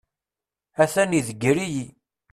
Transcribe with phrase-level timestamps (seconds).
[0.83, 1.85] A-t-an iḍegger-iyi.